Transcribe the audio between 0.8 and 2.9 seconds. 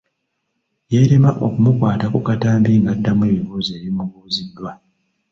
Yeerema okumukwata ku katambi